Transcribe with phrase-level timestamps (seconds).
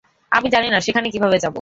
[0.31, 1.49] আমি জানি না সেখানে কীভাবে যাব।